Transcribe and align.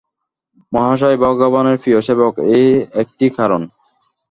মহাশয় 0.73 1.17
ভগবানের 1.23 1.77
প্রিয় 1.81 1.99
সেবক, 2.01 2.33
এই 2.51 2.67
একটি 3.01 3.25
কারণ। 3.37 3.61